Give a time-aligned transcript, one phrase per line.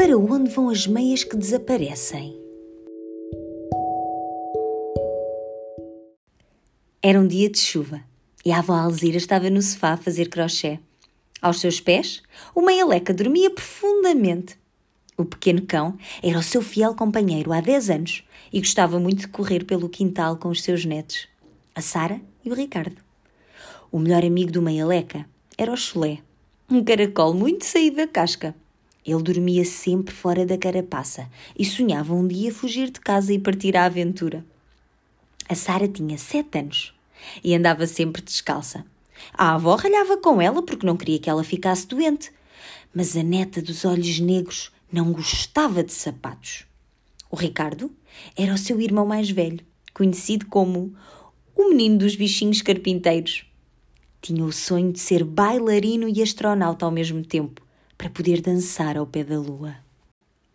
[0.00, 2.34] Para onde vão as meias que desaparecem?
[7.02, 8.00] Era um dia de chuva
[8.42, 10.80] e a avó Alzira estava no sofá a fazer crochê.
[11.42, 12.22] Aos seus pés,
[12.54, 14.58] o meia-leca dormia profundamente.
[15.18, 19.28] O pequeno cão era o seu fiel companheiro há 10 anos e gostava muito de
[19.28, 21.28] correr pelo quintal com os seus netos,
[21.74, 23.02] a Sara e o Ricardo.
[23.92, 25.26] O melhor amigo do meia-leca
[25.58, 26.20] era o chulé,
[26.70, 28.54] um caracol muito saído da casca.
[29.04, 31.28] Ele dormia sempre fora da carapaça
[31.58, 34.44] e sonhava um dia fugir de casa e partir à aventura.
[35.48, 36.94] A Sara tinha sete anos
[37.42, 38.84] e andava sempre descalça.
[39.32, 42.30] A avó ralhava com ela porque não queria que ela ficasse doente,
[42.94, 46.64] mas a neta dos olhos negros não gostava de sapatos.
[47.30, 47.90] O Ricardo
[48.36, 49.64] era o seu irmão mais velho,
[49.94, 50.94] conhecido como
[51.54, 53.44] o menino dos bichinhos carpinteiros.
[54.20, 57.62] Tinha o sonho de ser bailarino e astronauta ao mesmo tempo,
[58.00, 59.76] para poder dançar ao pé da lua.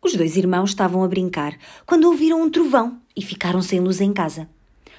[0.01, 4.11] Os dois irmãos estavam a brincar quando ouviram um trovão e ficaram sem luz em
[4.11, 4.49] casa.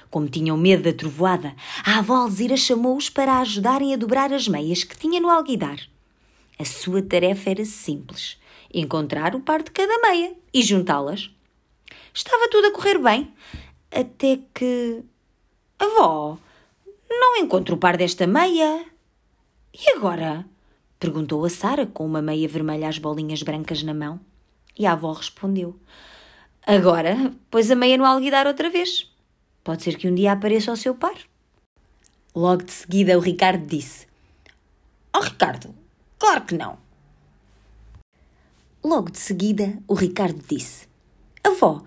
[0.09, 1.53] Como tinham medo da trovoada,
[1.85, 5.77] a avó Alzira chamou-os para ajudarem a dobrar as meias que tinha no alguidar.
[6.57, 8.37] A sua tarefa era simples:
[8.73, 11.29] encontrar o par de cada meia e juntá-las.
[12.13, 13.29] Estava tudo a correr bem,
[13.91, 15.03] até que.
[15.77, 16.37] Avó,
[17.09, 18.85] não encontro o par desta meia.
[19.73, 20.45] E agora?
[20.99, 24.19] Perguntou a Sara com uma meia vermelha às bolinhas brancas na mão.
[24.77, 25.79] E a avó respondeu:
[26.65, 29.11] Agora, pois a meia no alguidar outra vez.
[29.63, 31.15] Pode ser que um dia apareça o seu par.
[32.35, 34.07] Logo de seguida, o Ricardo disse:
[35.15, 35.73] Oh, Ricardo,
[36.17, 36.77] claro que não.
[38.83, 40.87] Logo de seguida, o Ricardo disse:
[41.43, 41.83] Avó,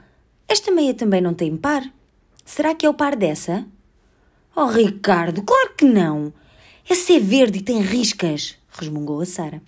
[0.47, 1.83] esta meia também não tem par?
[2.45, 3.67] Será que é o par dessa?
[4.55, 6.33] Oh, Ricardo, claro que não.
[6.89, 9.63] Essa é verde e tem riscas, resmungou a Sara.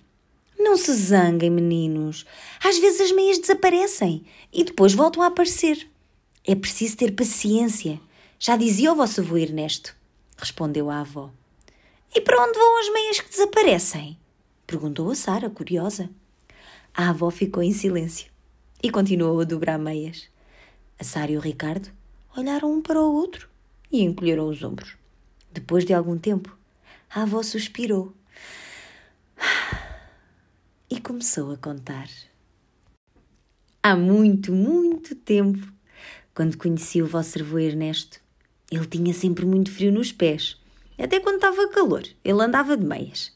[0.57, 2.25] Não se zanguem, meninos.
[2.63, 5.87] Às vezes as meias desaparecem e depois voltam a aparecer.
[6.45, 7.99] É preciso ter paciência.
[8.39, 9.95] Já dizia o vosso avô Ernesto,
[10.37, 11.29] respondeu a avó.
[12.15, 14.17] E para onde vão as meias que desaparecem?
[14.67, 16.09] perguntou a Sara, curiosa.
[16.93, 18.31] A avó ficou em silêncio
[18.81, 20.27] e continuou a dobrar meias.
[20.99, 21.89] A Sara e o Ricardo
[22.37, 23.49] olharam um para o outro
[23.91, 24.95] e encolheram os ombros.
[25.51, 26.55] Depois de algum tempo,
[27.09, 28.13] a avó suspirou
[30.89, 32.07] e começou a contar.
[33.81, 35.67] Há muito, muito tempo,
[36.33, 38.19] quando conheci o vosso avô Ernesto,
[38.71, 40.59] ele tinha sempre muito frio nos pés.
[40.97, 43.31] Até quando estava calor, ele andava de meias.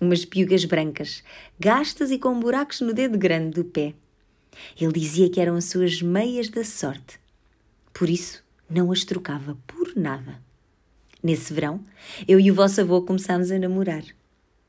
[0.00, 1.22] Umas piugas brancas,
[1.58, 3.94] gastas e com buracos no dedo grande do pé.
[4.78, 7.20] Ele dizia que eram as suas meias da sorte.
[7.92, 10.42] Por isso, não as trocava por nada.
[11.22, 11.84] Nesse verão,
[12.26, 14.02] eu e o vosso avô começámos a namorar.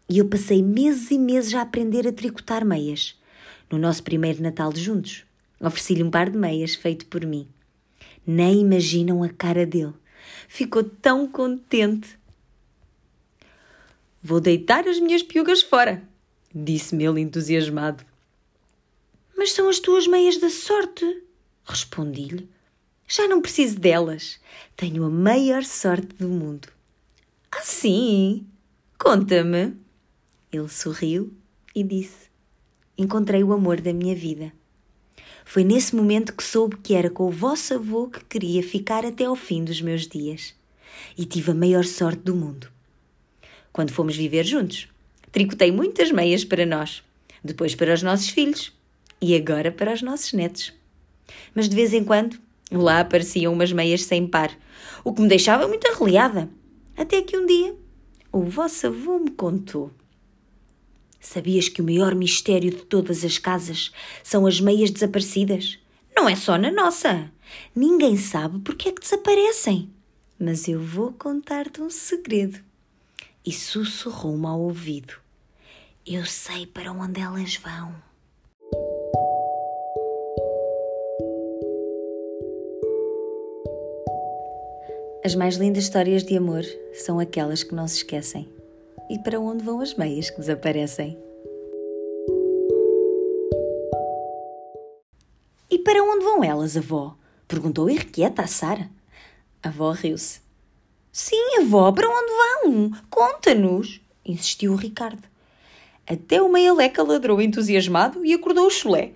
[0.09, 3.19] E eu passei meses e meses a aprender a tricotar meias.
[3.72, 5.25] No nosso primeiro Natal juntos,
[5.59, 7.47] ofereci-lhe um par de meias feito por mim.
[8.25, 9.94] Nem imaginam a cara dele.
[10.47, 12.18] Ficou tão contente.
[14.22, 16.02] Vou deitar as minhas piugas fora,
[16.53, 18.06] disse-me ele entusiasmado.
[19.35, 21.24] Mas são as tuas meias da sorte,
[21.66, 22.47] respondi-lhe.
[23.08, 24.40] Já não preciso delas.
[24.78, 26.70] Tenho a maior sorte do mundo.
[27.52, 28.47] Ah, sim?
[28.97, 29.82] Conta-me.
[30.53, 31.34] Ele sorriu
[31.74, 32.30] e disse:
[32.96, 34.53] Encontrei o amor da minha vida.
[35.44, 39.25] Foi nesse momento que soube que era com o vosso avô que queria ficar até
[39.25, 40.53] ao fim dos meus dias.
[41.18, 42.72] E tive a maior sorte do mundo.
[43.72, 44.88] Quando fomos viver juntos,
[45.31, 47.03] tricotei muitas meias para nós,
[47.44, 48.72] depois para os nossos filhos
[49.20, 50.72] e agora para os nossos netos.
[51.56, 52.38] Mas de vez em quando
[52.72, 54.56] lá apareciam umas meias sem par,
[55.03, 56.47] o que me deixava muito arreliada.
[56.96, 57.75] Até que um dia
[58.31, 59.91] o vosso avô me contou.
[61.23, 65.79] Sabias que o maior mistério de todas as casas são as meias desaparecidas?
[66.13, 67.31] Não é só na nossa.
[67.73, 69.89] Ninguém sabe porque é que desaparecem.
[70.38, 72.59] Mas eu vou contar-te um segredo.
[73.45, 75.14] E sussurrou-me ao ouvido.
[76.05, 77.96] Eu sei para onde elas vão.
[85.23, 88.53] As mais lindas histórias de amor são aquelas que não se esquecem.
[89.13, 91.15] E para onde vão as meias que desaparecem?
[95.69, 97.15] E para onde vão elas, avó?
[97.47, 98.89] Perguntou irrequieta a Sara.
[99.61, 100.41] A avó riu-se.
[101.11, 102.91] Sim, avó, para onde vão?
[103.07, 105.27] Conta-nos, insistiu o Ricardo.
[106.07, 109.11] Até o meia-leca ladrou entusiasmado e acordou o chulé.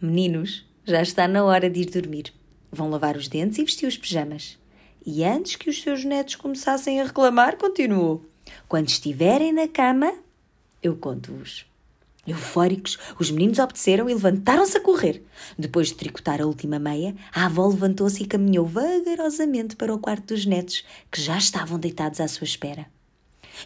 [0.00, 2.32] Meninos, já está na hora de ir dormir.
[2.70, 4.56] Vão lavar os dentes e vestir os pijamas.
[5.04, 8.24] E antes que os seus netos começassem a reclamar, continuou:
[8.68, 10.12] Quando estiverem na cama,
[10.82, 11.66] eu conto-vos.
[12.26, 15.22] Eufóricos, os meninos obedeceram e levantaram-se a correr.
[15.56, 20.34] Depois de tricotar a última meia, a avó levantou-se e caminhou vagarosamente para o quarto
[20.34, 22.86] dos netos, que já estavam deitados à sua espera.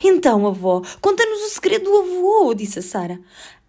[0.03, 3.19] Então, avó, conta-nos o segredo do avô, disse a Sara.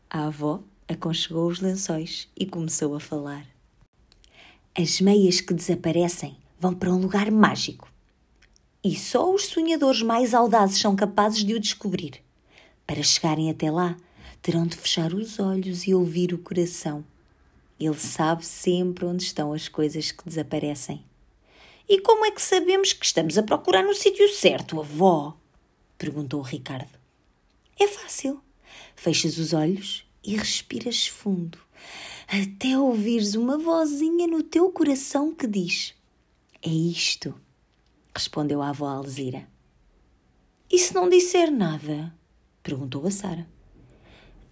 [0.10, 3.46] A avó aconchegou os lençóis e começou a falar.
[4.78, 7.91] As meias que desaparecem vão para um lugar mágico.
[8.84, 12.24] E só os sonhadores mais audazes são capazes de o descobrir.
[12.88, 13.96] Para chegarem até lá,
[14.42, 17.06] terão de fechar os olhos e ouvir o coração.
[17.80, 21.06] Ele sabe sempre onde estão as coisas que desaparecem.
[21.88, 25.38] E como é que sabemos que estamos a procurar no sítio certo, avó?
[25.98, 26.98] perguntou Ricardo.
[27.80, 28.42] É fácil.
[28.96, 31.58] Fechas os olhos e respiras fundo,
[32.28, 35.94] até ouvires uma vozinha no teu coração que diz:
[36.62, 37.34] É isto,
[38.14, 39.48] respondeu a avó Alzira.
[40.70, 42.14] E se não disser nada?
[42.64, 43.48] perguntou a Sara.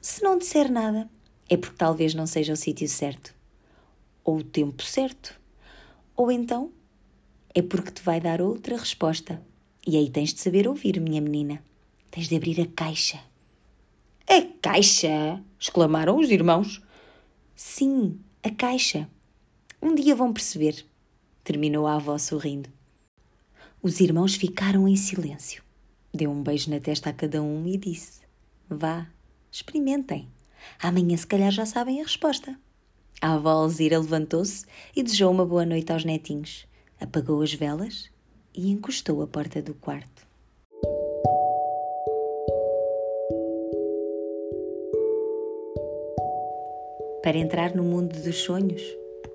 [0.01, 1.09] Se não disser nada,
[1.49, 3.33] é porque talvez não seja o sítio certo,
[4.23, 5.39] ou o tempo certo,
[6.15, 6.71] ou então
[7.53, 9.41] é porque te vai dar outra resposta.
[9.85, 11.63] E aí tens de saber ouvir, minha menina.
[12.11, 13.19] Tens de abrir a caixa.
[14.27, 15.43] A caixa?
[15.59, 16.81] exclamaram os irmãos.
[17.55, 19.09] Sim, a caixa.
[19.81, 20.85] Um dia vão perceber,
[21.43, 22.69] terminou a avó sorrindo.
[23.81, 25.63] Os irmãos ficaram em silêncio.
[26.13, 28.21] Deu um beijo na testa a cada um e disse:
[28.69, 29.07] Vá,
[29.51, 30.27] Experimentem.
[30.81, 32.59] Amanhã, se calhar, já sabem a resposta.
[33.21, 34.65] A avó Alzira levantou-se
[34.95, 36.67] e desejou uma boa noite aos netinhos.
[36.99, 38.09] Apagou as velas
[38.53, 40.27] e encostou a porta do quarto.
[47.23, 48.81] Para entrar no mundo dos sonhos,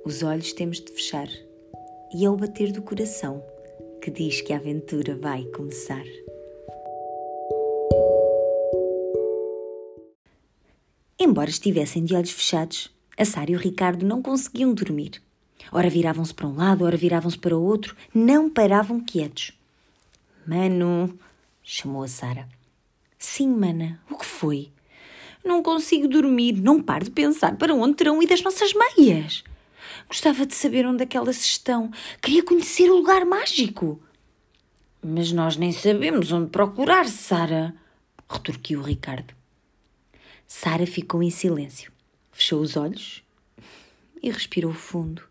[0.05, 1.29] os olhos temos de fechar.
[2.15, 3.43] E é o bater do coração
[4.05, 6.05] que diz que a aventura vai começar.
[11.19, 15.23] Embora estivessem de olhos fechados, a Sara e o Ricardo não conseguiam dormir.
[15.73, 19.53] Ora viravam-se para um lado, ora viravam-se para o outro, não paravam quietos.
[20.47, 21.19] Mano,
[21.63, 22.47] chamou a Sara.
[23.19, 24.71] Sim, mana, o que foi?
[25.43, 29.43] Não consigo dormir, não paro de pensar para onde terão ido as nossas meias.
[30.09, 31.91] Gostava de saber onde é estão.
[32.21, 34.01] Queria conhecer o lugar mágico.
[35.03, 37.75] Mas nós nem sabemos onde procurar, Sara,
[38.29, 39.35] retorquiu Ricardo.
[40.47, 41.93] Sara ficou em silêncio,
[42.33, 43.23] fechou os olhos
[44.23, 45.23] e respirou fundo.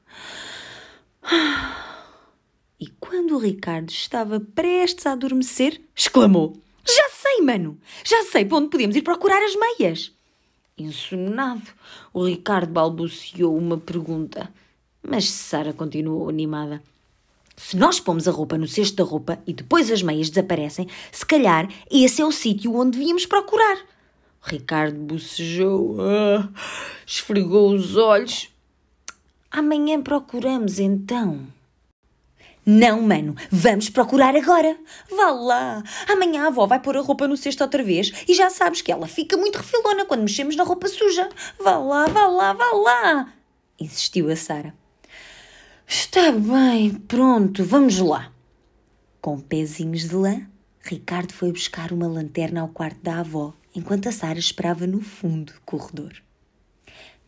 [2.80, 7.80] E quando o Ricardo estava prestes a adormecer, exclamou: Já sei, mano!
[8.04, 10.12] Já sei para onde podemos ir procurar as meias!
[10.78, 11.72] Insonado,
[12.12, 14.52] o Ricardo balbuciou uma pergunta,
[15.04, 16.82] mas Sara continuou animada.
[17.56, 21.26] Se nós pomos a roupa no cesto da roupa e depois as meias desaparecem, se
[21.26, 23.78] calhar esse é o sítio onde devíamos procurar.
[24.42, 26.50] Ricardo bocejou, ah,
[27.06, 28.50] esfregou os olhos.
[29.52, 31.48] Amanhã procuramos então.
[32.66, 34.78] Não, mano, vamos procurar agora.
[35.10, 35.84] Vá lá.
[36.10, 38.92] Amanhã a avó vai pôr a roupa no cesto outra vez e já sabes que
[38.92, 41.30] ela fica muito refilona quando mexemos na roupa suja.
[41.60, 43.34] Vá lá, vá lá, vá lá.
[43.80, 44.74] Insistiu a Sara.
[45.88, 48.32] Está bem, pronto, vamos lá.
[49.22, 50.48] Com pezinhos de lã,
[50.82, 55.54] Ricardo foi buscar uma lanterna ao quarto da avó enquanto a Sara esperava no fundo
[55.54, 56.14] do corredor.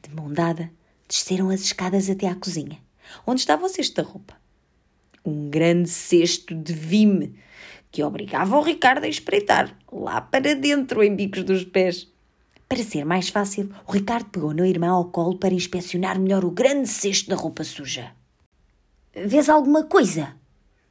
[0.01, 0.71] De mão dada,
[1.07, 2.79] desceram as escadas até à cozinha,
[3.25, 4.35] onde estava o cesto da roupa.
[5.23, 7.35] Um grande cesto de vime
[7.91, 12.07] que obrigava o Ricardo a espreitar lá para dentro em bicos dos pés.
[12.67, 16.51] Para ser mais fácil, o Ricardo pegou na irmã ao colo para inspecionar melhor o
[16.51, 18.11] grande cesto da roupa suja.
[19.15, 20.35] Vês alguma coisa?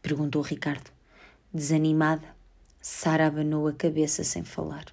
[0.01, 0.91] perguntou Ricardo.
[1.53, 2.27] Desanimada,
[2.81, 4.87] Sara abanou a cabeça sem falar.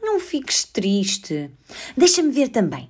[0.00, 1.50] Não fiques triste.
[1.94, 2.88] Deixa-me ver também.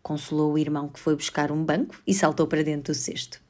[0.00, 3.40] Consolou o irmão que foi buscar um banco e saltou para dentro do cesto.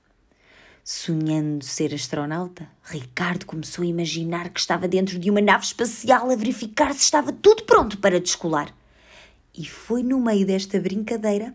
[0.83, 6.37] Sonhando ser astronauta, Ricardo começou a imaginar que estava dentro de uma nave espacial a
[6.37, 8.75] verificar se estava tudo pronto para descolar.
[9.55, 11.55] E foi no meio desta brincadeira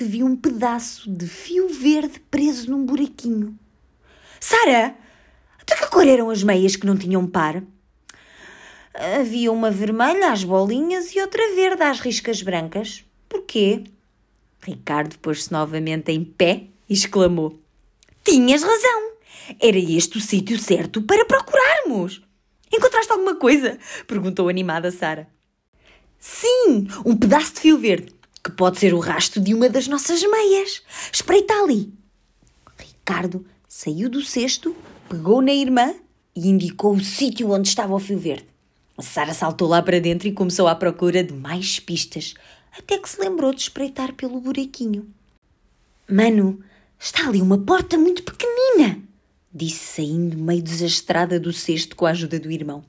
[0.00, 3.54] que viu um pedaço de fio verde preso num buraquinho.
[4.40, 4.94] Sara,
[5.66, 7.62] de que cor eram as meias que não tinham par?
[8.94, 13.04] Havia uma vermelha às bolinhas e outra verde às riscas brancas.
[13.28, 13.84] Porquê?
[14.62, 17.60] Ricardo pôs-se novamente em pé e exclamou:
[18.24, 19.12] Tinhas razão!
[19.60, 22.22] Era este o sítio certo para procurarmos!
[22.72, 23.78] Encontraste alguma coisa?
[24.06, 25.28] perguntou animada Sara.
[26.18, 30.22] Sim, um pedaço de fio verde, que pode ser o rasto de uma das nossas
[30.22, 30.82] meias.
[31.12, 31.92] Espreita ali.
[32.78, 34.74] Ricardo saiu do cesto,
[35.08, 35.94] pegou na irmã
[36.34, 38.50] e indicou o sítio onde estava o fio verde.
[39.02, 42.34] Sara saltou lá para dentro e começou à procura de mais pistas,
[42.76, 45.08] até que se lembrou de espreitar pelo buraquinho.
[46.08, 46.60] Mano,
[46.98, 48.98] está ali uma porta muito pequenina,
[49.52, 52.84] disse saindo meio desastrada do cesto com a ajuda do irmão.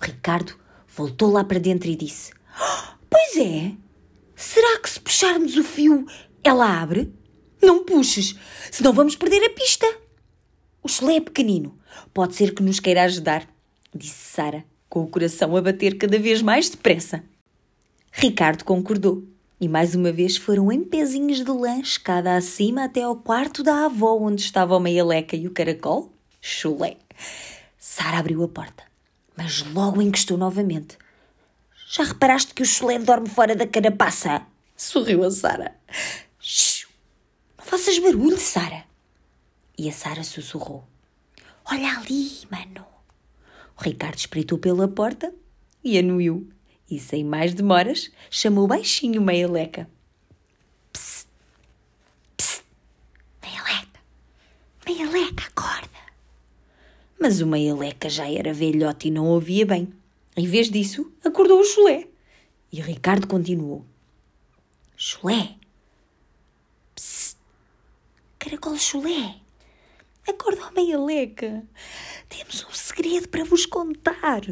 [0.00, 0.54] O Ricardo
[0.96, 3.72] voltou lá para dentro e disse: oh, Pois é,
[4.38, 6.06] será que se puxarmos o fio
[6.44, 7.12] ela abre?
[7.60, 8.36] Não puxes,
[8.70, 9.86] senão vamos perder a pista.
[10.82, 11.76] O chelé é pequenino,
[12.14, 13.46] pode ser que nos queira ajudar,
[13.92, 17.22] disse Sara, com o coração a bater cada vez mais depressa.
[18.12, 19.24] Ricardo concordou
[19.60, 23.86] e mais uma vez foram em pezinhos de lã escada acima até ao quarto da
[23.86, 26.96] avó onde estava o meia-leca e o caracol, chulé.
[27.76, 28.84] Sara abriu a porta,
[29.36, 30.96] mas logo encostou novamente.
[31.90, 34.46] Já reparaste que o chulé dorme fora da carapaça?
[34.76, 35.74] Sorriu a Sara.
[37.56, 38.84] Não faças barulho, Sara.
[39.76, 40.86] E a Sara sussurrou.
[41.64, 42.84] Olha ali, mano.
[43.74, 45.32] O Ricardo espreitou pela porta
[45.82, 46.52] e anuiu.
[46.90, 49.88] E sem mais demoras, chamou baixinho Meia-Leca.
[50.92, 51.26] Psst,
[52.36, 52.64] psst,
[53.42, 54.00] Meia-Leca,
[54.84, 55.98] Meia-Leca, acorda.
[57.18, 59.90] Mas o Meia-Leca já era velhote e não ouvia bem.
[60.38, 62.06] Em vez disso, acordou o chulé.
[62.70, 63.84] E Ricardo continuou.
[64.96, 65.56] Chulé,
[66.94, 67.36] psst,
[68.38, 69.34] caracol chulé.
[70.28, 71.66] Acorda, oh meia-leca.
[72.28, 74.42] Temos um segredo para vos contar.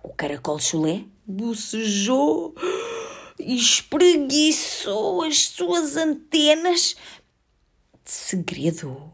[0.00, 2.54] O caracol chulé bocejou
[3.36, 6.94] e espreguiçou as suas antenas.
[8.04, 9.12] Segredo?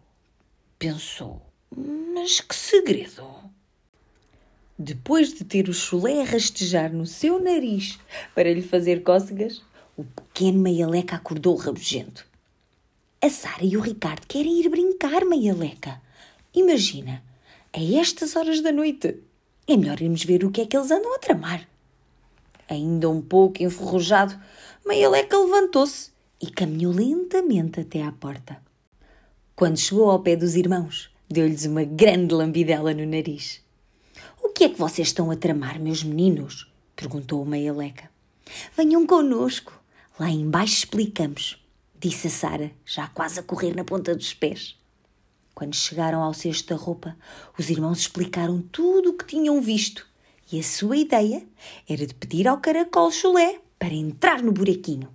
[0.79, 1.41] Pensou.
[1.75, 3.54] Mas que segredo?
[4.79, 7.99] Depois de ter o chulé a rastejar no seu nariz
[8.35, 9.63] para lhe fazer cócegas,
[9.97, 12.27] o pequeno meia-leca acordou rabugento.
[13.23, 16.01] A Sara e o Ricardo querem ir brincar, meia-leca.
[16.53, 17.23] Imagina,
[17.73, 19.17] a estas horas da noite.
[19.67, 21.67] É melhor irmos ver o que é que eles andam a tramar.
[22.69, 24.39] Ainda um pouco enferrujado,
[24.87, 28.59] Meia-leca levantou-se e caminhou lentamente até à porta.
[29.57, 33.64] Quando chegou ao pé dos irmãos, deu-lhes uma grande lambidela no nariz.
[34.55, 36.73] Que é que vocês estão a tramar, meus meninos?
[36.95, 38.09] perguntou o Meia-leca.
[38.77, 39.73] Venham conosco.
[40.19, 41.59] Lá embaixo explicamos
[42.05, 44.77] disse a Sara, já quase a correr na ponta dos pés.
[45.55, 47.17] Quando chegaram ao cesto da roupa,
[47.59, 50.07] os irmãos explicaram tudo o que tinham visto
[50.53, 51.43] e a sua ideia
[51.89, 55.09] era de pedir ao caracol chulé para entrar no buraquinho.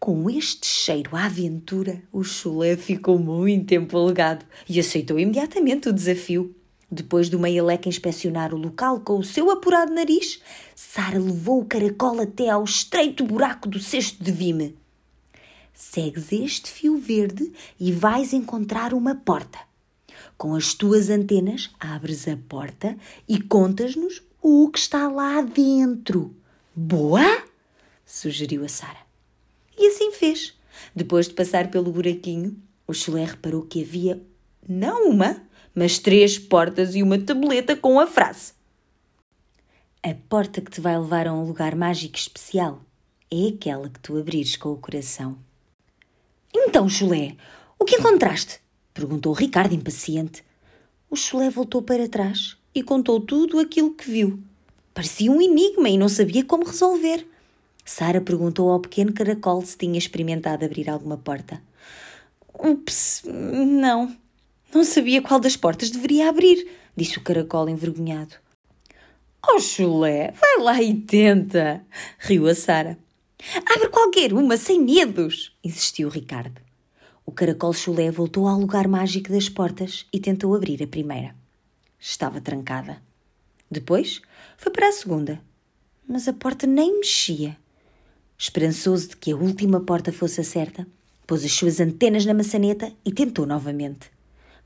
[0.00, 6.52] Com este cheiro à aventura, o chulé ficou muito empolgado e aceitou imediatamente o desafio.
[6.90, 10.42] Depois do meia-leca inspecionar o local com o seu apurado nariz,
[10.74, 14.76] Sara levou o caracol até ao estreito buraco do cesto de vime.
[15.72, 19.58] Segues este fio verde e vais encontrar uma porta.
[20.36, 22.96] Com as tuas antenas, abres a porta
[23.28, 26.34] e contas-nos o que está lá dentro.
[26.74, 27.44] Boa?
[28.04, 28.98] sugeriu a Sara.
[29.78, 30.58] E assim fez.
[30.94, 32.56] Depois de passar pelo buraquinho,
[32.86, 34.20] o chulé reparou que havia
[34.68, 35.40] não uma,
[35.74, 38.52] mas três portas e uma tableta com a frase:
[40.02, 42.80] A porta que te vai levar a um lugar mágico especial
[43.30, 45.38] é aquela que tu abrires com o coração.
[46.54, 47.36] Então, Chulé,
[47.78, 48.60] o que encontraste?
[48.92, 50.44] perguntou Ricardo impaciente.
[51.08, 54.42] O Chulé voltou para trás e contou tudo aquilo que viu.
[54.92, 57.26] Parecia um enigma e não sabia como resolver.
[57.84, 61.62] Sara perguntou ao pequeno caracol se tinha experimentado abrir alguma porta.
[62.54, 64.16] Ups, não.
[64.72, 68.36] Não sabia qual das portas deveria abrir, disse o caracol envergonhado.
[69.48, 71.84] Oh, chulé, vai lá e tenta,
[72.18, 72.96] riu a Sara.
[73.66, 76.60] Abre qualquer uma, sem medos, insistiu Ricardo.
[77.26, 81.34] O caracol chulé voltou ao lugar mágico das portas e tentou abrir a primeira.
[81.98, 83.02] Estava trancada.
[83.68, 84.22] Depois
[84.56, 85.40] foi para a segunda,
[86.06, 87.56] mas a porta nem mexia.
[88.38, 90.86] Esperançoso de que a última porta fosse a certa,
[91.26, 94.10] pôs as suas antenas na maçaneta e tentou novamente.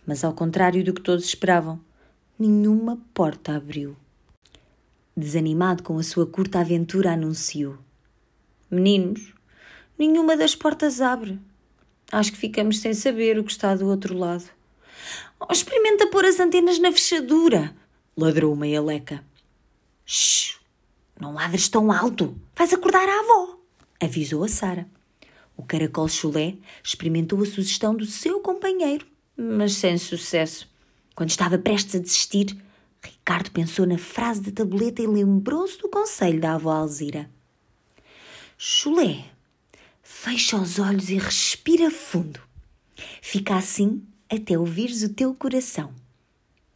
[0.07, 1.81] Mas, ao contrário do que todos esperavam,
[2.39, 3.97] nenhuma porta abriu.
[5.17, 7.79] Desanimado com a sua curta aventura, anunciou:
[8.71, 9.33] Meninos,
[9.99, 11.39] nenhuma das portas abre.
[12.11, 14.45] Acho que ficamos sem saber o que está do outro lado.
[15.41, 17.75] Oh, experimenta pôr as antenas na fechadura,
[18.17, 19.25] ladrou uma eleca.
[20.05, 20.59] Shh,
[21.21, 23.59] não ladres tão alto, vais acordar a avó,
[24.01, 24.87] avisou a Sara.
[25.57, 30.69] O caracol chulé experimentou a sugestão do seu companheiro, mas sem sucesso.
[31.15, 32.57] Quando estava prestes a desistir,
[33.03, 37.31] Ricardo pensou na frase da tabuleta e lembrou-se do conselho da avó Alzira.
[38.57, 39.25] Chulé,
[40.03, 42.41] fecha os olhos e respira fundo.
[43.21, 45.93] Fica assim até ouvires o teu coração.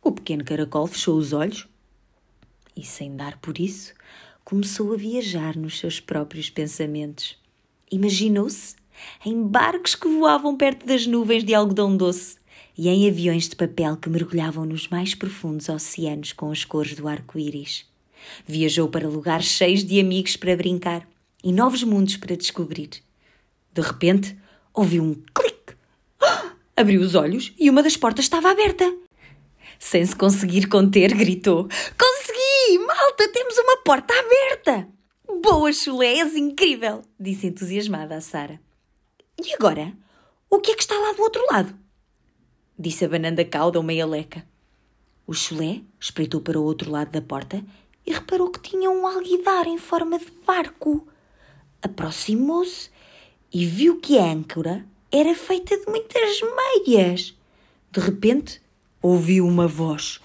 [0.03, 1.67] O pequeno caracol fechou os olhos
[2.77, 3.95] e, sem dar por isso,
[4.45, 7.37] começou a viajar nos seus próprios pensamentos.
[7.91, 8.77] Imaginou-se
[9.25, 12.38] em barcos que voavam perto das nuvens de algodão doce
[12.79, 17.09] e em aviões de papel que mergulhavam nos mais profundos oceanos com as cores do
[17.09, 17.85] arco-íris.
[18.47, 21.07] Viajou para lugares cheios de amigos para brincar
[21.43, 22.91] e novos mundos para descobrir.
[23.75, 24.39] De repente,
[24.73, 25.75] ouviu um clique.
[26.77, 28.85] Abriu os olhos e uma das portas estava aberta.
[29.77, 31.69] Sem se conseguir conter, gritou:
[31.99, 32.79] Consegui!
[32.87, 34.89] Malta, temos uma porta aberta!
[35.43, 37.03] Boa, chulé, és incrível!
[37.19, 38.61] disse entusiasmada a Sara.
[39.45, 39.93] E agora?
[40.51, 41.88] O que é que está lá do outro lado?
[42.79, 44.47] Disse a cauda uma leca.
[45.27, 47.63] O chulé espreitou para o outro lado da porta
[48.07, 51.07] e reparou que tinha um alguidar em forma de barco.
[51.83, 52.89] Aproximou-se
[53.53, 56.41] e viu que a âncora era feita de muitas
[56.87, 57.35] meias.
[57.91, 58.63] De repente,
[59.03, 60.21] ouviu uma voz.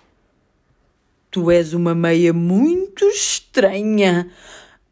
[1.31, 4.31] Tu és uma meia muito estranha.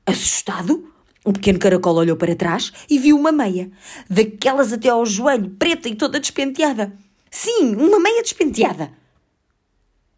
[0.06, 0.92] Assustado,
[1.24, 3.72] o pequeno caracol olhou para trás e viu uma meia,
[4.10, 6.92] daquelas até ao joelho, preta e toda despenteada.
[7.32, 8.92] Sim, uma meia despenteada.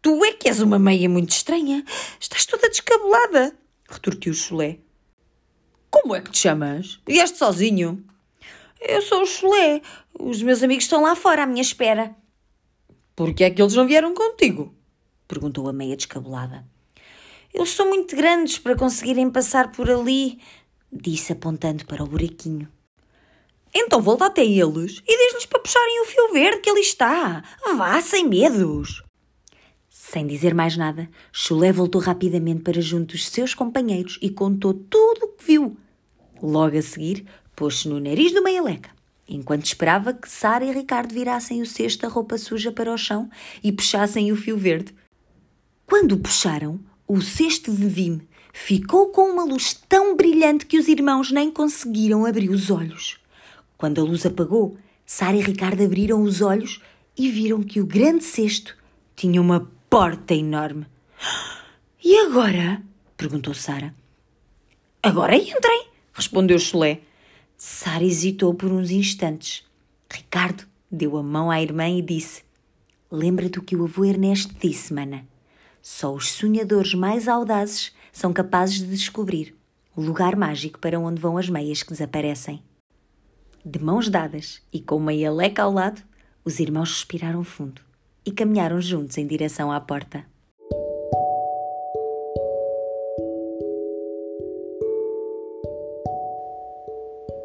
[0.02, 1.84] Tu é que és uma meia muito estranha.
[2.20, 3.56] Estás toda descabelada,
[3.88, 4.80] retorquiu o chulé.
[5.88, 7.00] Como é que te chamas?
[7.06, 8.04] Vieste sozinho?
[8.80, 9.80] Eu sou o chulé.
[10.18, 12.14] Os meus amigos estão lá fora à minha espera.
[13.14, 14.74] Por que é que eles não vieram contigo?
[15.28, 16.66] perguntou a meia descabelada.
[17.52, 20.40] Eles são muito grandes para conseguirem passar por ali,
[20.92, 22.68] disse apontando para o buraquinho.
[23.74, 27.42] Então volta até eles e diz-lhes para puxarem o fio verde que ali está.
[27.76, 29.02] Vá, sem medos.
[29.88, 35.24] Sem dizer mais nada, Chulé voltou rapidamente para junto dos seus companheiros e contou tudo
[35.24, 35.76] o que viu.
[36.40, 37.26] Logo a seguir,
[37.56, 38.90] pôs-se no nariz do meia-leca,
[39.28, 43.28] enquanto esperava que Sara e Ricardo virassem o cesto da roupa suja para o chão
[43.62, 44.94] e puxassem o fio verde.
[45.84, 46.78] Quando o puxaram,
[47.08, 52.24] o cesto de vime ficou com uma luz tão brilhante que os irmãos nem conseguiram
[52.24, 53.18] abrir os olhos.
[53.76, 56.80] Quando a luz apagou, Sara e Ricardo abriram os olhos
[57.16, 58.76] e viram que o grande cesto
[59.14, 60.86] tinha uma porta enorme.
[62.06, 62.82] E agora?
[63.16, 63.94] perguntou Sara.
[65.02, 67.00] Agora entrem, respondeu Chulé.
[67.56, 69.64] Sara hesitou por uns instantes.
[70.12, 72.42] Ricardo deu a mão à irmã e disse:
[73.10, 75.26] Lembra do que o avô Ernesto disse, mana.
[75.80, 79.56] Só os sonhadores mais audazes são capazes de descobrir
[79.96, 82.62] o lugar mágico para onde vão as meias que desaparecem.
[83.66, 86.02] De mãos dadas e com uma eleca ao lado,
[86.44, 87.80] os irmãos respiraram fundo
[88.22, 90.22] e caminharam juntos em direção à porta.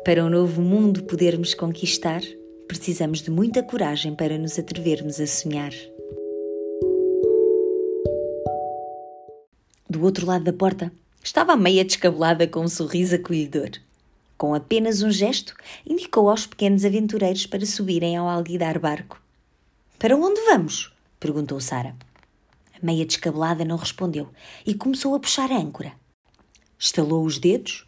[0.03, 2.21] Para um novo mundo podermos conquistar,
[2.67, 5.71] precisamos de muita coragem para nos atrevermos a sonhar.
[9.89, 10.91] Do outro lado da porta
[11.23, 13.69] estava a meia descabelada com um sorriso acolhedor.
[14.39, 15.53] Com apenas um gesto,
[15.85, 19.21] indicou aos pequenos aventureiros para subirem ao alguidar barco.
[19.99, 20.93] Para onde vamos?
[21.19, 21.93] perguntou Sara.
[22.73, 24.29] A meia descabelada não respondeu
[24.65, 25.91] e começou a puxar a âncora.
[26.79, 27.85] Estalou os dedos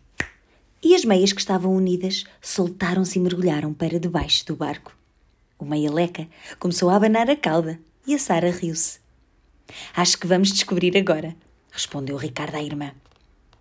[0.83, 4.93] e as meias que estavam unidas soltaram-se e mergulharam para debaixo do barco.
[5.57, 6.27] O meia-leca
[6.59, 8.99] começou a abanar a cauda e a Sara riu-se.
[9.95, 11.33] Acho que vamos descobrir agora,
[11.71, 12.91] respondeu Ricardo à irmã.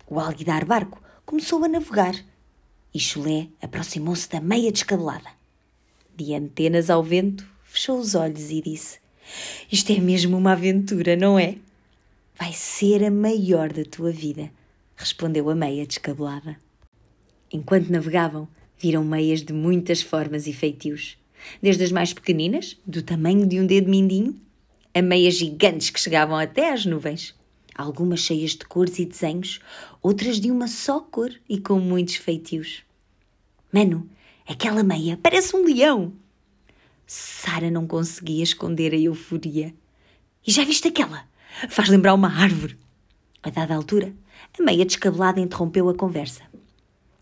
[0.09, 2.15] O alguidar barco começou a navegar
[2.93, 5.29] e Chulé aproximou-se da meia descabelada.
[6.15, 8.99] De antenas ao vento, fechou os olhos e disse:
[9.71, 11.55] Isto é mesmo uma aventura, não é?
[12.37, 14.51] Vai ser a maior da tua vida,
[14.95, 16.57] respondeu a meia descabelada.
[17.51, 21.17] Enquanto navegavam, viram meias de muitas formas e feitios,
[21.61, 24.39] desde as mais pequeninas, do tamanho de um dedo mindinho,
[24.93, 27.35] a meias gigantes que chegavam até às nuvens
[27.75, 29.59] algumas cheias de cores e desenhos,
[30.01, 32.83] outras de uma só cor e com muitos feitios.
[33.71, 34.09] Mano,
[34.47, 36.13] aquela meia parece um leão!
[37.05, 39.73] Sara não conseguia esconder a euforia.
[40.47, 41.25] E já viste aquela?
[41.69, 42.77] Faz lembrar uma árvore.
[43.43, 44.13] A dada altura,
[44.57, 46.43] a meia descabelada interrompeu a conversa.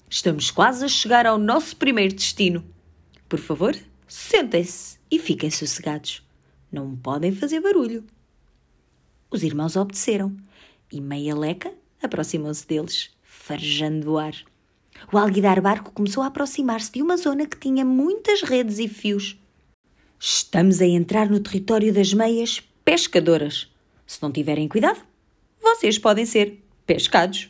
[0.10, 2.64] Estamos quase a chegar ao nosso primeiro destino.
[3.28, 3.76] Por favor,
[4.08, 6.24] sentem-se e fiquem sossegados.
[6.72, 8.04] Não podem fazer barulho.
[9.32, 10.36] Os irmãos obedeceram
[10.92, 14.34] e Meia Leca aproximou-se deles, farejando o ar.
[15.14, 19.38] O alguidar barco começou a aproximar-se de uma zona que tinha muitas redes e fios.
[20.20, 23.72] Estamos a entrar no território das meias pescadoras.
[24.06, 25.00] Se não tiverem cuidado,
[25.62, 27.50] vocês podem ser pescados.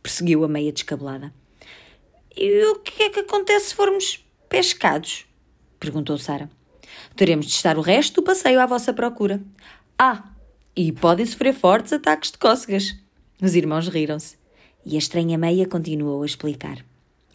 [0.00, 1.34] Perseguiu a meia descabelada.
[2.36, 5.26] E o que é que acontece se formos pescados?
[5.80, 6.48] Perguntou Sara.
[7.16, 9.42] Teremos de estar o resto do passeio à vossa procura.
[9.98, 10.24] Ah,
[10.78, 12.94] e podem sofrer fortes ataques de cócegas.
[13.42, 14.36] Os irmãos riram-se.
[14.86, 16.84] E a estranha meia continuou a explicar.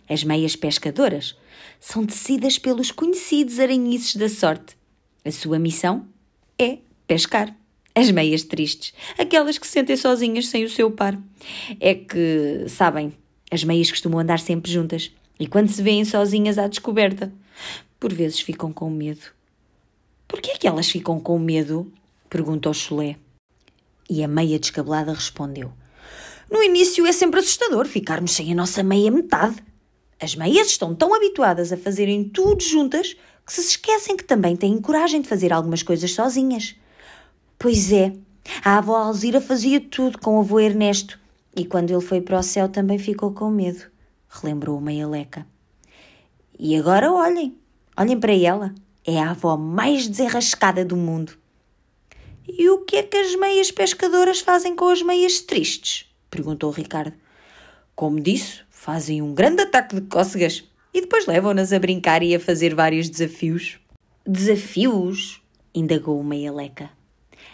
[0.10, 1.38] As meias pescadoras
[1.78, 4.78] são tecidas pelos conhecidos aranhices da sorte.
[5.26, 6.08] A sua missão
[6.58, 7.54] é pescar.
[7.94, 11.20] As meias tristes, aquelas que se sentem sozinhas sem o seu par.
[11.82, 13.12] É que, sabem,
[13.52, 17.32] as meias costumam andar sempre juntas e quando se veem sozinhas à descoberta,
[18.00, 19.26] por vezes ficam com medo.
[20.30, 21.92] Por que é que elas ficam com medo?
[22.30, 23.18] perguntou Chulé.
[24.10, 25.72] E a meia descabelada respondeu:
[26.52, 29.56] No início é sempre assustador ficarmos sem a nossa meia metade.
[30.22, 34.80] As meias estão tão habituadas a fazerem tudo juntas que se esquecem que também têm
[34.80, 36.76] coragem de fazer algumas coisas sozinhas.
[37.60, 38.14] Pois é,
[38.64, 41.20] a avó Alzira fazia tudo com o avô Ernesto
[41.56, 43.86] e quando ele foi para o céu também ficou com medo,
[44.28, 45.46] relembrou Meia Leca.
[46.58, 47.56] E agora olhem,
[47.98, 48.74] olhem para ela,
[49.06, 51.38] é a avó mais desenrascada do mundo.
[52.48, 56.06] E o que é que as meias pescadoras fazem com as meias tristes?
[56.30, 57.14] perguntou Ricardo.
[57.96, 62.40] Como disse, fazem um grande ataque de cócegas e depois levam-nas a brincar e a
[62.40, 63.80] fazer vários desafios.
[64.26, 65.42] Desafios?
[65.74, 66.90] indagou o Meia Leca.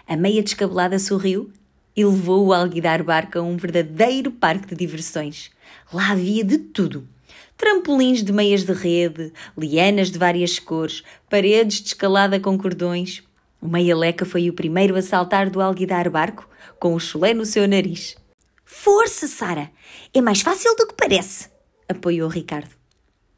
[0.08, 1.52] A meia descabelada sorriu
[1.96, 5.52] e levou o alguidar barco a um verdadeiro parque de diversões.
[5.94, 7.08] Lá havia de tudo.
[7.56, 13.22] Trampolins de meias de rede, lianas de várias cores, paredes de escalada com cordões.
[13.62, 16.48] O Meia Leca foi o primeiro a saltar do alguidar barco,
[16.80, 18.16] com o chulé no seu nariz.
[18.64, 19.70] Força, Sara!
[20.14, 21.50] É mais fácil do que parece!
[21.88, 22.70] apoiou Ricardo.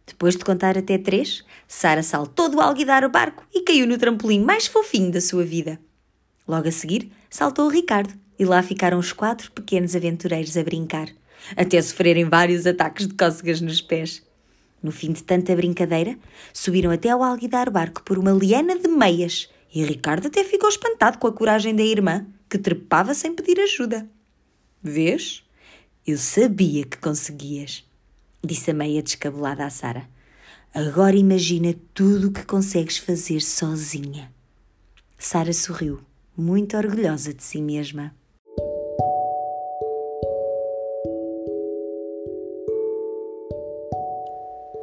[0.06, 4.68] Depois de contar até três, Sara saltou do alguidar barco e caiu no trampolim mais
[4.68, 5.80] fofinho da sua vida.
[6.48, 11.08] Logo a seguir, saltou Ricardo e lá ficaram os quatro pequenos aventureiros a brincar,
[11.56, 14.22] até sofrerem vários ataques de cócegas nos pés.
[14.84, 16.18] No fim de tanta brincadeira,
[16.54, 21.18] subiram até ao alguidar barco por uma liana de meias e Ricardo até ficou espantado
[21.18, 24.08] com a coragem da irmã, que trepava sem pedir ajuda.
[24.84, 25.44] Vês?
[26.06, 27.86] Eu sabia que conseguias,
[28.44, 30.10] disse a meia descabelada à Sara.
[30.74, 34.32] Agora imagina tudo o que consegues fazer sozinha.
[35.18, 36.02] Sara sorriu,
[36.36, 38.14] muito orgulhosa de si mesma.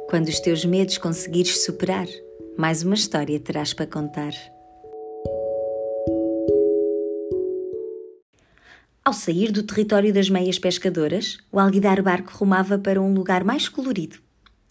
[0.09, 2.07] Quando os teus medos conseguires superar,
[2.57, 4.33] mais uma história terás para contar.
[9.03, 13.67] Ao sair do território das meias pescadoras, o alguidar barco rumava para um lugar mais
[13.67, 14.17] colorido.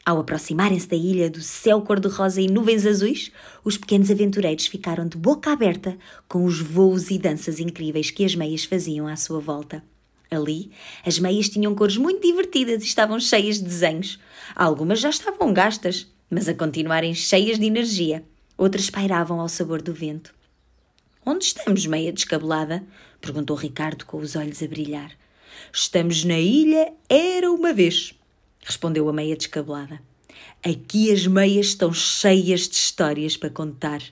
[0.05, 3.33] Ao aproximarem-se da ilha do céu cor-de-rosa e nuvens azuis,
[3.65, 8.35] os pequenos aventureiros ficaram de boca aberta com os voos e danças incríveis que as
[8.35, 9.83] meias faziam à sua volta.
[10.31, 10.71] Ali,
[11.05, 14.19] as meias tinham cores muito divertidas e estavam cheias de desenhos.
[14.55, 18.25] Algumas já estavam gastas, mas a continuarem cheias de energia.
[18.57, 20.35] Outras pairavam ao sabor do vento.
[21.25, 22.83] Onde estamos, meia descabelada?
[23.21, 25.13] Perguntou Ricardo com os olhos a brilhar.
[25.73, 28.15] Estamos na ilha Era uma vez,
[28.61, 30.01] respondeu a meia descabelada.
[30.65, 34.03] Aqui as meias estão cheias de histórias para contar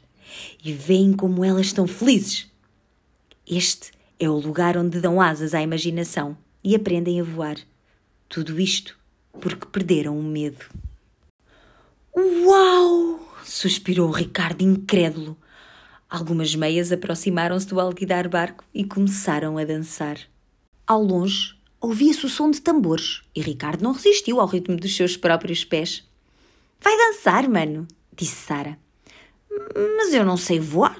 [0.65, 2.47] e veem como elas estão felizes.
[3.47, 7.57] Este é o lugar onde dão asas à imaginação e aprendem a voar.
[8.29, 8.99] Tudo isto
[9.41, 10.65] porque perderam o medo.
[12.17, 13.21] Uau!
[13.45, 15.37] suspirou Ricardo incrédulo.
[16.09, 20.19] Algumas meias aproximaram-se do alguidar barco e começaram a dançar.
[20.87, 25.17] Ao longe, ouvia-se o som de tambores e Ricardo não resistiu ao ritmo dos seus
[25.17, 26.09] próprios pés.
[26.81, 28.79] Vai dançar, mano, disse Sara.
[29.97, 30.99] Mas eu não sei voar.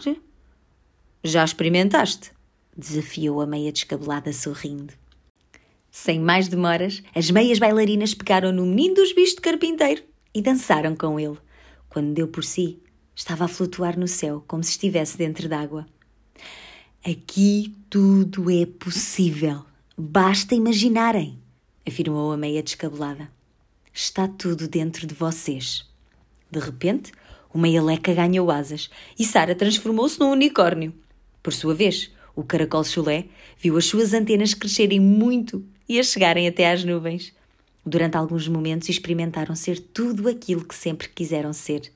[1.23, 2.33] Já experimentaste?
[2.77, 4.93] desafiou a meia descabelada sorrindo.
[5.91, 10.03] Sem mais demoras, as meias bailarinas pegaram no menino dos bichos de carpinteiro
[10.35, 11.39] e dançaram com ele.
[11.89, 12.79] Quando deu por si,
[13.19, 15.87] Estava a flutuar no céu, como se estivesse dentro d'água.
[17.03, 19.65] Aqui tudo é possível.
[19.97, 21.39] Basta imaginarem,
[21.89, 23.31] afirmou a meia descabelada.
[23.91, 25.89] Está tudo dentro de vocês.
[26.51, 27.11] De repente,
[27.55, 30.93] o meia-leca ganhou asas e Sara transformou-se num unicórnio.
[31.43, 36.47] Por sua vez, o caracol chulé viu as suas antenas crescerem muito e a chegarem
[36.47, 37.33] até às nuvens.
[37.85, 41.96] Durante alguns momentos experimentaram ser tudo aquilo que sempre quiseram ser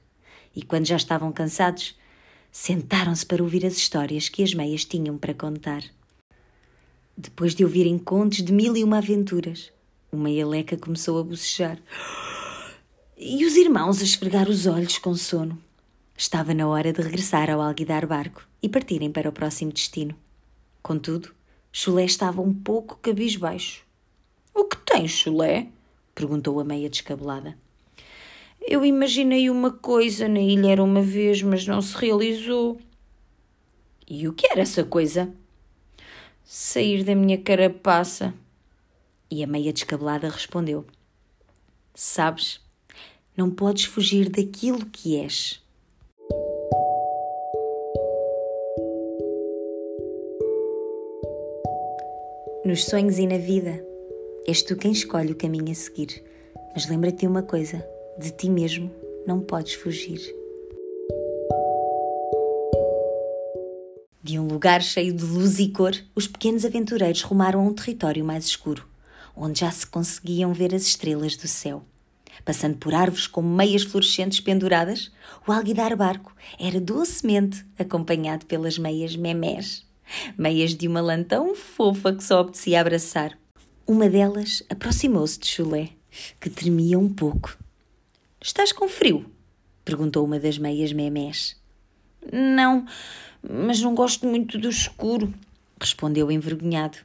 [0.54, 1.96] e, quando já estavam cansados,
[2.50, 5.82] sentaram-se para ouvir as histórias que as meias tinham para contar.
[7.16, 9.72] Depois de ouvirem contos de mil e uma aventuras,
[10.10, 11.78] o meia-leca começou a bocejar.
[13.16, 15.58] E os irmãos a esfregar os olhos com sono.
[16.16, 20.14] Estava na hora de regressar ao alguidar barco e partirem para o próximo destino.
[20.82, 21.32] Contudo,
[21.72, 23.84] Chulé estava um pouco cabisbaixo.
[24.54, 25.68] O que tens, Chulé?
[26.14, 27.56] perguntou a meia descabelada.
[28.60, 32.78] Eu imaginei uma coisa na ilha era uma vez, mas não se realizou.
[34.08, 35.32] E o que era essa coisa?
[36.44, 38.34] Sair da minha carapaça.
[39.30, 40.84] E a meia descabelada respondeu:
[41.94, 42.60] Sabes,
[43.36, 45.62] não podes fugir daquilo que és.
[52.64, 53.84] Nos sonhos e na vida,
[54.46, 56.22] és tu quem escolhe o caminho a seguir.
[56.74, 57.84] Mas lembra-te de uma coisa:
[58.20, 58.90] de ti mesmo
[59.26, 60.20] não podes fugir.
[64.22, 68.22] De um lugar cheio de luz e cor, os pequenos aventureiros rumaram a um território
[68.22, 68.86] mais escuro,
[69.34, 71.82] onde já se conseguiam ver as estrelas do céu.
[72.44, 75.10] Passando por árvores com meias fluorescentes penduradas,
[75.46, 79.86] o alguidar barco era docemente acompanhado pelas meias memés,
[80.36, 83.38] meias de uma lã tão fofa que só apetecia abraçar.
[83.86, 85.88] Uma delas aproximou-se de Chulé,
[86.38, 87.56] que tremia um pouco.
[88.42, 89.30] Estás com frio?
[89.84, 91.60] perguntou uma das meias memés.
[92.32, 92.86] Não,
[93.42, 95.32] mas não gosto muito do escuro,
[95.78, 96.96] respondeu envergonhado.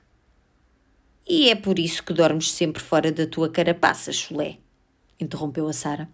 [1.28, 4.60] E é por isso que dormes sempre fora da tua carapaça, Chulé,
[5.20, 6.10] interrompeu a Sara.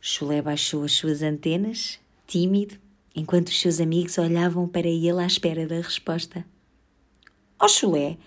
[0.00, 2.78] Chulé baixou as suas antenas, tímido,
[3.12, 6.46] enquanto os seus amigos olhavam para ele à espera da resposta.
[7.60, 8.18] Oh, Chulé,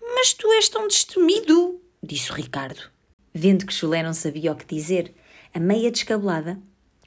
[0.00, 2.91] mas tu és tão destemido, disse o Ricardo.
[3.34, 5.14] Vendo que Chulé não sabia o que dizer,
[5.54, 6.58] a meia descabelada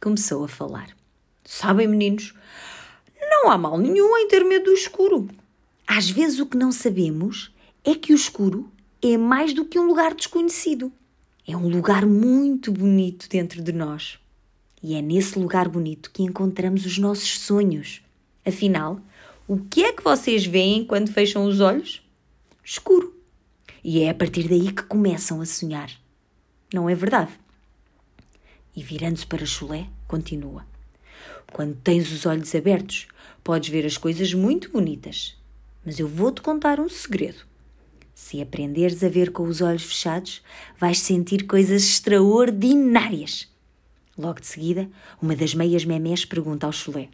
[0.02, 0.90] começou a falar.
[1.44, 2.34] Sabem, meninos,
[3.22, 5.30] não há mal nenhum em ter medo do escuro.
[5.86, 9.86] Às vezes o que não sabemos é que o escuro é mais do que um
[9.86, 10.92] lugar desconhecido.
[11.48, 14.18] É um lugar muito bonito dentro de nós.
[14.82, 18.02] E é nesse lugar bonito que encontramos os nossos sonhos.
[18.44, 19.00] Afinal,
[19.48, 22.02] o que é que vocês veem quando fecham os olhos?
[22.64, 23.16] Escuro.
[23.84, 25.92] E é a partir daí que começam a sonhar.
[26.74, 27.32] Não é verdade?
[28.76, 30.66] E virando-se para Chulé, continua.
[31.54, 33.08] Quando tens os olhos abertos,
[33.44, 35.38] podes ver as coisas muito bonitas.
[35.86, 37.46] Mas eu vou-te contar um segredo.
[38.14, 40.42] Se aprenderes a ver com os olhos fechados,
[40.80, 43.48] vais sentir coisas extraordinárias.
[44.18, 44.90] Logo de seguida,
[45.22, 47.10] uma das meias memés pergunta ao chulé: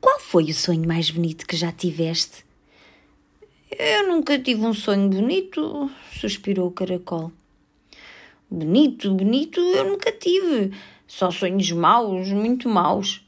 [0.00, 2.44] Qual foi o sonho mais bonito que já tiveste?
[3.70, 7.30] Eu nunca tive um sonho bonito, suspirou o caracol.
[8.52, 10.76] Bonito, bonito, eu nunca tive.
[11.06, 13.24] Só sonhos maus, muito maus.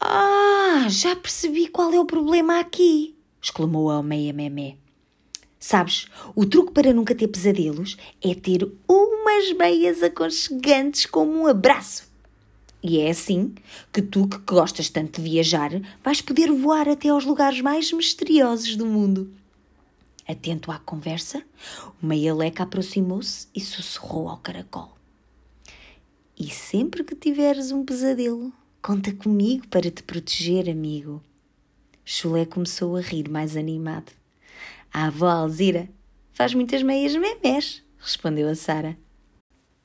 [0.00, 4.76] Ah, já percebi qual é o problema aqui, exclamou a meia memé.
[5.60, 12.10] Sabes, o truque para nunca ter pesadelos é ter umas meias aconchegantes como um abraço.
[12.82, 13.54] E é assim
[13.92, 15.70] que tu, que gostas tanto de viajar,
[16.02, 19.32] vais poder voar até aos lugares mais misteriosos do mundo.
[20.30, 21.44] Atento à conversa,
[22.02, 24.96] o meia-leca aproximou-se e sussurrou ao caracol.
[26.38, 31.22] E sempre que tiveres um pesadelo, Conta comigo para te proteger, amigo.
[32.02, 34.10] Chulé começou a rir mais animado.
[34.90, 35.86] A avó Alzira
[36.32, 38.96] faz muitas meias memés, respondeu a Sara.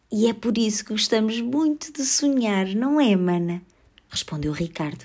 [0.09, 3.61] E é por isso que gostamos muito de sonhar, não é, mana?
[4.07, 5.03] respondeu Ricardo.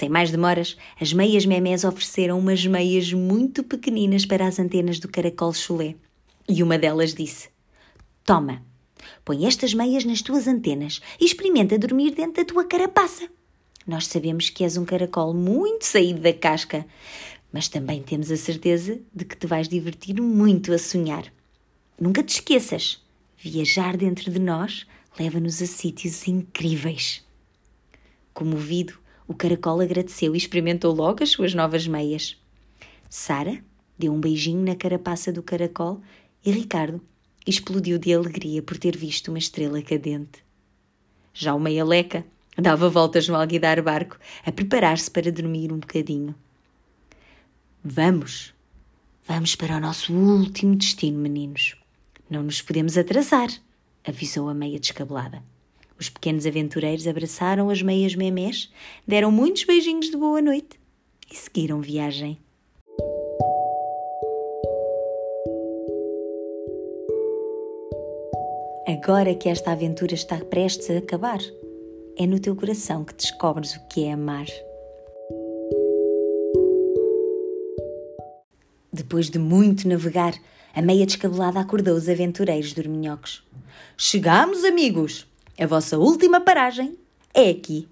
[0.00, 5.06] Sem mais demoras, as meias memés ofereceram umas meias muito pequeninas para as antenas do
[5.08, 5.94] caracol chulé.
[6.48, 7.50] E uma delas disse:
[8.24, 8.64] Toma,
[9.26, 13.28] Põe estas meias nas tuas antenas e experimenta dormir dentro da tua carapaça.
[13.86, 16.86] Nós sabemos que és um caracol muito saído da casca,
[17.52, 21.30] mas também temos a certeza de que te vais divertir muito a sonhar.
[22.00, 23.04] Nunca te esqueças,
[23.36, 24.86] viajar dentro de nós
[25.18, 27.22] leva-nos a sítios incríveis.
[28.32, 28.98] Comovido,
[29.30, 32.36] o caracol agradeceu e experimentou logo as suas novas meias.
[33.08, 33.62] Sara
[33.96, 36.00] deu um beijinho na carapaça do caracol
[36.44, 37.00] e Ricardo
[37.46, 40.42] explodiu de alegria por ter visto uma estrela cadente.
[41.32, 42.26] Já o meia-leca
[42.58, 46.34] dava voltas no alguidar barco a preparar-se para dormir um bocadinho.
[47.84, 48.52] Vamos,
[49.28, 51.76] vamos para o nosso último destino, meninos.
[52.28, 53.48] Não nos podemos atrasar,
[54.04, 55.40] avisou a meia descabelada.
[56.00, 58.72] Os pequenos aventureiros abraçaram as meias memés,
[59.06, 60.80] deram muitos beijinhos de boa noite
[61.30, 62.38] e seguiram viagem.
[68.88, 71.38] Agora que esta aventura está prestes a acabar,
[72.16, 74.46] é no teu coração que descobres o que é amar.
[78.90, 80.32] Depois de muito navegar,
[80.74, 83.46] a meia descabelada acordou os aventureiros dorminhocos.
[83.98, 85.29] Chegamos, amigos!
[85.58, 86.98] A vossa última paragem
[87.34, 87.88] é aqui.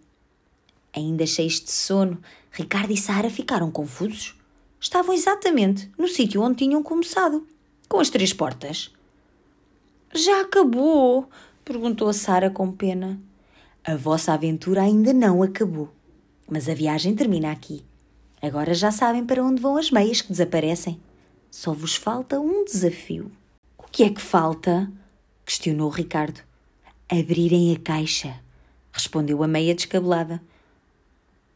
[0.94, 4.34] Ainda cheios de sono, Ricardo e Sara ficaram confusos.
[4.80, 7.46] Estavam exatamente no sítio onde tinham começado,
[7.88, 8.90] com as três portas.
[10.14, 11.28] Já acabou?
[11.64, 13.20] perguntou a Sara com pena.
[13.84, 15.90] A vossa aventura ainda não acabou,
[16.48, 17.84] mas a viagem termina aqui.
[18.40, 21.00] Agora já sabem para onde vão as meias que desaparecem.
[21.50, 23.30] Só vos falta um desafio.
[23.76, 24.90] O que é que falta?
[25.44, 26.47] questionou Ricardo.
[27.10, 28.38] Abrirem a caixa,
[28.92, 30.42] respondeu a meia descabelada.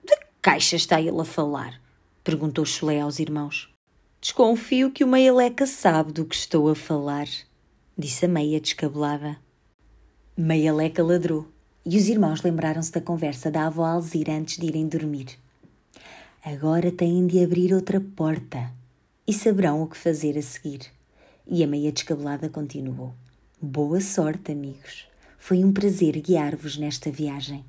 [0.03, 1.79] De que caixa está ele a falar?
[2.25, 3.71] perguntou Chulé aos irmãos.
[4.19, 7.27] Desconfio que o meia leca sabe do que estou a falar,
[7.99, 9.37] disse a meia descabelada.
[10.35, 11.47] Meia leca ladrou
[11.85, 15.39] e os irmãos lembraram-se da conversa da avó Alzira antes de irem dormir.
[16.43, 18.73] Agora têm de abrir outra porta
[19.27, 20.87] e saberão o que fazer a seguir.
[21.47, 23.13] E a meia descabelada continuou.
[23.61, 25.12] Boa sorte, amigos.
[25.45, 27.65] Foi um prazer guiar-vos nesta viagem.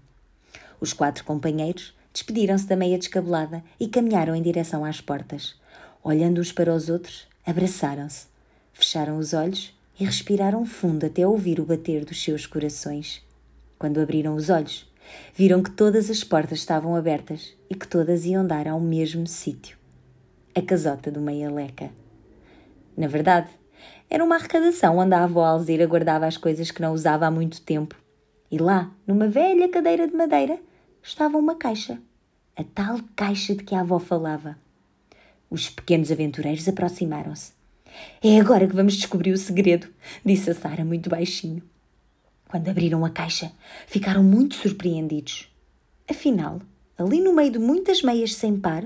[0.79, 5.55] Os quatro companheiros despediram-se da meia descabelada e caminharam em direção às portas.
[6.03, 8.27] Olhando uns para os outros, abraçaram-se,
[8.73, 13.23] fecharam os olhos e respiraram fundo até ouvir o bater dos seus corações.
[13.79, 14.87] Quando abriram os olhos,
[15.35, 19.79] viram que todas as portas estavam abertas e que todas iam dar ao mesmo sítio
[20.53, 21.89] a casota do Meia Leca.
[22.95, 23.49] Na verdade,
[24.09, 27.61] era uma arrecadação onde a avó Alzira guardava as coisas que não usava há muito
[27.61, 27.95] tempo.
[28.51, 30.59] E lá, numa velha cadeira de madeira,
[31.01, 31.99] estava uma caixa.
[32.55, 34.57] A tal caixa de que a avó falava.
[35.49, 37.53] Os pequenos aventureiros aproximaram-se.
[38.23, 39.87] É agora que vamos descobrir o segredo,
[40.25, 41.63] disse a Sara muito baixinho.
[42.47, 43.51] Quando abriram a caixa,
[43.87, 45.51] ficaram muito surpreendidos.
[46.07, 46.61] Afinal,
[46.97, 48.83] ali no meio de muitas meias sem par,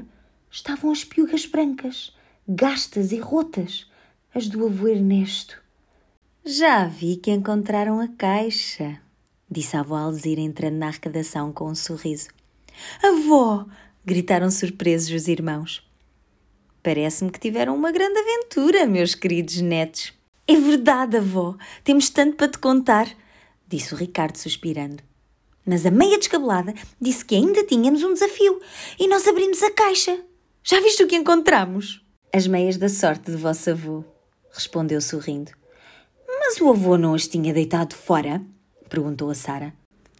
[0.49, 2.15] estavam as piugas brancas,
[2.47, 3.86] gastas e rotas,
[4.37, 5.59] as do avô Ernesto.
[6.45, 9.01] Já vi que encontraram a caixa,
[9.49, 12.27] disse a avó Alzira entrando na arrecadação com um sorriso.
[13.01, 13.65] Avó!
[14.05, 15.83] gritaram surpresos os irmãos.
[16.83, 20.13] Parece-me que tiveram uma grande aventura, meus queridos netos.
[20.47, 21.57] É verdade, avó.
[21.83, 23.09] Temos tanto para te contar,
[23.67, 25.01] disse o Ricardo suspirando.
[25.65, 28.61] Mas a meia descabelada disse que ainda tínhamos um desafio
[28.99, 30.23] e nós abrimos a caixa.
[30.63, 32.05] Já viste o que encontramos?
[32.31, 34.05] As meias da sorte de vosso avô,
[34.57, 35.51] respondeu sorrindo.
[36.27, 38.41] Mas o avô não as tinha deitado fora?
[38.89, 39.73] perguntou a Sara.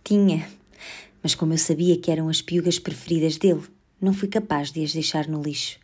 [0.03, 0.47] Tinha,
[1.23, 3.63] mas como eu sabia que eram as piugas preferidas dele,
[3.99, 5.79] não fui capaz de as deixar no lixo.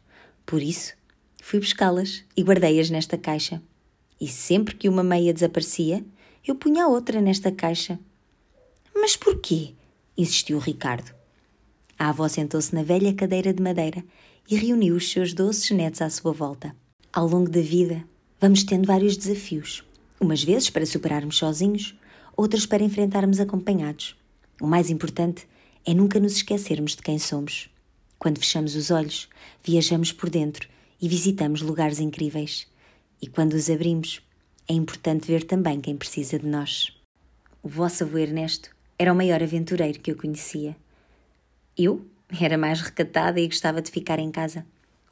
[0.46, 0.94] Por isso,
[1.42, 3.62] fui buscá-las e guardei-as nesta caixa.
[4.22, 6.06] E sempre que uma meia desaparecia,
[6.48, 8.00] eu punha a outra nesta caixa.
[8.96, 9.74] Mas porquê?
[10.16, 11.14] insistiu Ricardo.
[11.98, 14.04] A avó sentou-se na velha cadeira de madeira
[14.50, 16.76] e reuniu os seus doces netos à sua volta.
[17.12, 18.04] Ao longo da vida,
[18.44, 19.86] vamos tendo vários desafios,
[20.20, 21.98] umas vezes para superarmos sozinhos,
[22.36, 24.18] outras para enfrentarmos acompanhados.
[24.62, 25.48] O mais importante
[25.86, 27.70] é nunca nos esquecermos de quem somos.
[28.20, 29.30] Quando fechamos os olhos,
[29.64, 30.68] viajamos por dentro
[31.02, 32.68] e visitamos lugares incríveis.
[33.22, 34.20] E quando os abrimos,
[34.68, 36.92] é importante ver também quem precisa de nós.
[37.62, 40.76] O vosso avô Ernesto era o maior aventureiro que eu conhecia.
[41.78, 42.06] Eu
[42.42, 44.66] era mais recatada e gostava de ficar em casa.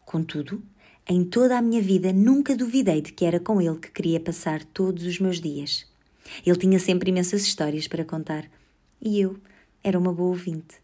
[0.04, 0.62] Contudo,
[1.08, 4.64] em toda a minha vida nunca duvidei de que era com ele que queria passar
[4.64, 5.86] todos os meus dias.
[6.46, 8.50] Ele tinha sempre imensas histórias para contar
[9.02, 9.40] e eu
[9.84, 10.76] era uma boa ouvinte.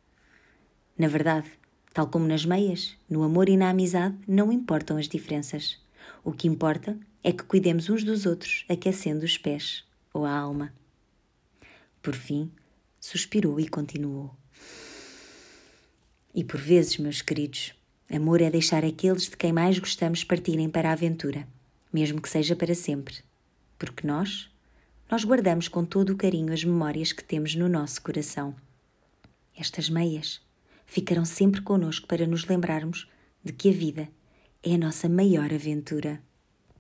[0.98, 1.50] Na verdade,
[1.94, 5.80] tal como nas meias, no amor e na amizade não importam as diferenças.
[6.24, 10.74] O que importa é que cuidemos uns dos outros, aquecendo os pés ou a alma.
[12.02, 12.52] Por fim,
[13.00, 14.34] suspirou e continuou.
[16.34, 17.74] E por vezes, meus queridos,
[18.10, 21.48] amor é deixar aqueles de quem mais gostamos partirem para a aventura,
[21.91, 23.15] mesmo que seja para sempre.
[23.78, 24.50] Porque nós,
[25.10, 28.56] nós guardamos com todo o carinho as memórias que temos no nosso coração.
[29.56, 30.41] Estas meias
[30.86, 33.10] ficarão sempre conosco para nos lembrarmos
[33.43, 34.10] de que a vida
[34.63, 36.22] é a nossa maior aventura.